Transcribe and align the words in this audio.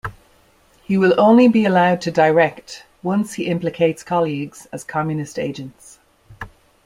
He 0.81 0.97
will 0.97 1.13
only 1.21 1.47
be 1.47 1.63
allowed 1.63 2.01
to 2.01 2.11
direct 2.11 2.85
once 3.03 3.35
he 3.35 3.45
implicates 3.45 4.01
colleagues 4.01 4.67
as 4.73 4.83
Communist 4.83 5.37
agents. 5.37 5.99